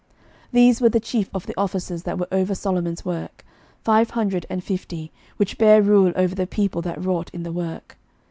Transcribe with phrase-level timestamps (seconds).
[0.45, 3.45] 11:009:023 These were the chief of the officers that were over Solomon's work,
[3.83, 7.99] five hundred and fifty, which bare rule over the people that wrought in the work.